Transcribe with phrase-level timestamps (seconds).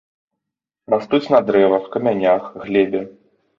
[0.93, 3.07] Растуць на дрэвах, камянях, глебе.